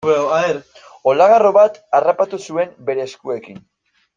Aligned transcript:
Olagarro 1.11 1.51
bat 1.59 1.77
harrapatu 1.99 2.41
zuen 2.49 2.75
bere 2.89 3.07
eskuekin. 3.11 3.63